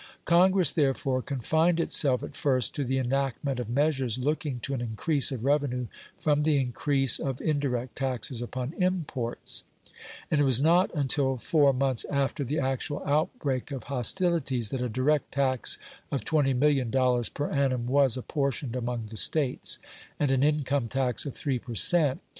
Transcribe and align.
Congress, 0.25 0.71
therefore, 0.71 1.21
confined 1.21 1.79
itself 1.79 2.23
at 2.23 2.33
first 2.35 2.73
to 2.73 2.83
the 2.83 2.97
enactment 2.97 3.59
of 3.59 3.69
measures 3.69 4.17
looking 4.17 4.59
to 4.59 4.73
an 4.73 4.81
increase 4.81 5.31
of 5.31 5.45
revenue 5.45 5.85
from 6.17 6.41
the 6.41 6.57
increase 6.59 7.19
of 7.19 7.39
indirect 7.39 7.95
taxes 7.97 8.41
upon 8.41 8.73
imports; 8.79 9.63
and 10.31 10.41
it 10.41 10.43
was 10.43 10.59
not 10.59 10.89
until 10.95 11.37
four 11.37 11.71
months 11.71 12.03
after 12.09 12.43
the 12.43 12.57
actual 12.57 13.03
outbreak 13.05 13.69
of 13.69 13.83
hostilities 13.83 14.71
that 14.71 14.81
a 14.81 14.89
direct 14.89 15.31
tax 15.31 15.77
of 16.11 16.25
$20,000,000 16.25 17.31
per 17.35 17.51
annum 17.51 17.85
was 17.85 18.17
apportioned 18.17 18.75
among 18.75 19.05
the 19.11 19.15
States, 19.17 19.77
and 20.19 20.31
an 20.31 20.41
income 20.41 20.87
tax 20.87 21.27
of 21.27 21.35
3 21.37 21.59
per 21.59 21.75
cent. 21.75 22.21